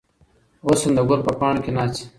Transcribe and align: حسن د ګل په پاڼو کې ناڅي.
حسن 0.65 0.91
د 0.97 0.99
ګل 1.09 1.21
په 1.27 1.31
پاڼو 1.39 1.63
کې 1.65 1.71
ناڅي. 1.77 2.03